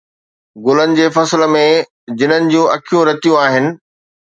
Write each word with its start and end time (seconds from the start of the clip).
گلن 0.67 0.91
جي 0.99 1.05
فصل 1.17 1.41
۾، 1.57 1.61
جنن 2.23 2.43
جون 2.55 2.67
اکيون 2.79 3.03
رتيون 3.11 3.37
آهن 3.45 3.65